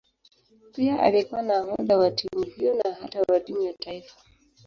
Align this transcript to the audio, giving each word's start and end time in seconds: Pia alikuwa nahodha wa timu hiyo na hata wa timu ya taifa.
Pia 0.75 0.99
alikuwa 1.01 1.41
nahodha 1.41 1.97
wa 1.97 2.11
timu 2.11 2.43
hiyo 2.43 2.73
na 2.83 2.95
hata 3.01 3.21
wa 3.33 3.39
timu 3.39 3.61
ya 3.61 3.73
taifa. 3.73 4.15